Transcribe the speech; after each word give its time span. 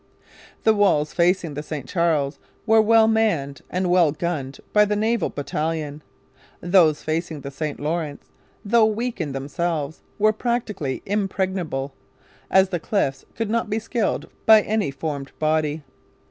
The 0.63 0.73
walls 0.73 1.13
facing 1.13 1.53
the 1.53 1.61
St 1.61 1.87
Charles 1.87 2.39
were 2.65 2.81
well 2.81 3.07
manned 3.07 3.61
and 3.69 3.87
well 3.87 4.11
gunned 4.11 4.59
by 4.73 4.83
the 4.83 4.95
naval 4.95 5.29
battalion. 5.29 6.01
Those 6.59 7.03
facing 7.03 7.41
the 7.41 7.51
St 7.51 7.79
Lawrence, 7.79 8.25
though 8.65 8.85
weak 8.87 9.21
in 9.21 9.31
themselves, 9.31 10.01
were 10.17 10.33
practically 10.33 11.03
impregnable, 11.05 11.93
as 12.49 12.69
the 12.69 12.79
cliffs 12.79 13.25
could 13.35 13.51
not 13.51 13.69
be 13.69 13.77
scaled 13.77 14.27
by 14.47 14.61
any 14.63 14.89
formed 14.89 15.33
body. 15.37 15.83